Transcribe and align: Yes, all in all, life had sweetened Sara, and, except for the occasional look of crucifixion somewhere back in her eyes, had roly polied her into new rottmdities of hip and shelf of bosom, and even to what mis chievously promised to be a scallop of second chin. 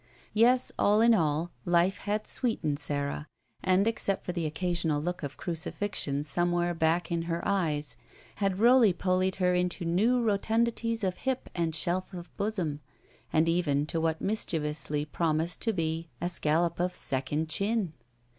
Yes, 0.33 0.71
all 0.79 0.99
in 0.99 1.13
all, 1.13 1.51
life 1.63 1.99
had 1.99 2.25
sweetened 2.25 2.79
Sara, 2.79 3.27
and, 3.63 3.85
except 3.87 4.25
for 4.25 4.31
the 4.31 4.47
occasional 4.47 4.99
look 4.99 5.21
of 5.21 5.37
crucifixion 5.37 6.23
somewhere 6.23 6.73
back 6.73 7.11
in 7.11 7.21
her 7.29 7.47
eyes, 7.47 7.97
had 8.37 8.57
roly 8.57 8.93
polied 8.93 9.35
her 9.35 9.53
into 9.53 9.85
new 9.85 10.19
rottmdities 10.19 11.03
of 11.07 11.17
hip 11.17 11.51
and 11.53 11.75
shelf 11.75 12.15
of 12.15 12.35
bosom, 12.35 12.79
and 13.31 13.47
even 13.47 13.85
to 13.85 14.01
what 14.01 14.19
mis 14.21 14.43
chievously 14.43 15.05
promised 15.11 15.61
to 15.61 15.71
be 15.71 16.09
a 16.19 16.29
scallop 16.29 16.79
of 16.79 16.95
second 16.95 17.47
chin. 17.47 17.93